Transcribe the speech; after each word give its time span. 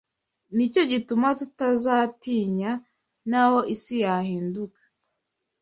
Ni 0.55 0.65
cyo 0.73 0.83
gituma 0.91 1.27
tutazatinya, 1.39 2.71
naho 3.29 3.57
isi 3.73 3.95
yahinduka 4.05 4.81